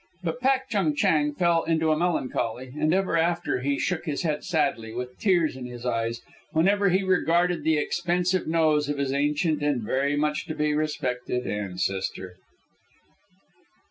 But 0.23 0.39
Pak 0.41 0.67
Chung 0.67 0.95
Chang 0.95 1.35
fell 1.35 1.61
into 1.63 1.91
a 1.91 1.95
melancholy, 1.95 2.73
and 2.75 2.91
ever 2.91 3.15
after 3.19 3.59
he 3.59 3.77
shook 3.77 4.05
his 4.05 4.23
head 4.23 4.43
sadly, 4.43 4.95
with 4.95 5.19
tears 5.19 5.55
in 5.55 5.67
his 5.67 5.85
eyes, 5.85 6.21
whenever 6.53 6.89
he 6.89 7.03
regarded 7.03 7.63
the 7.63 7.77
expensive 7.77 8.47
nose 8.47 8.89
of 8.89 8.97
his 8.97 9.13
ancient 9.13 9.61
and 9.61 9.83
very 9.83 10.15
much 10.15 10.47
to 10.47 10.55
be 10.55 10.73
respected 10.73 11.45
ancestor. 11.45 12.37